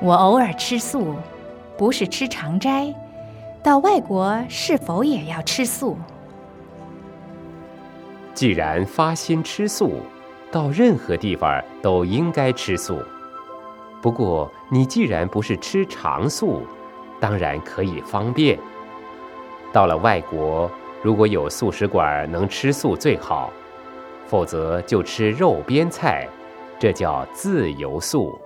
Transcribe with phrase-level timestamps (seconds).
[0.00, 1.16] 我偶尔吃素，
[1.76, 2.94] 不是吃常斋。
[3.64, 5.96] 到外国是否也要吃素？
[8.32, 9.94] 既然发心吃素，
[10.52, 13.00] 到任何地方都应该吃素。
[14.00, 16.62] 不过你既然不是吃常素，
[17.18, 18.56] 当然可以方便。
[19.72, 20.70] 到了外国，
[21.02, 23.50] 如果有素食馆，能吃素最好，
[24.28, 26.28] 否则就吃肉边菜，
[26.78, 28.38] 这叫自由素。